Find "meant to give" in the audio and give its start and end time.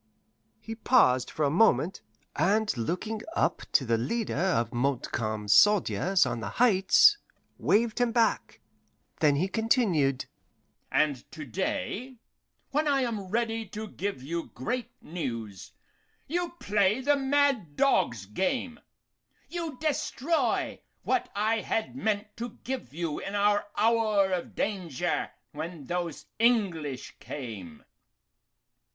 21.95-22.91